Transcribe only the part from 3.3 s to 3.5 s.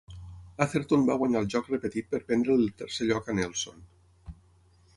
a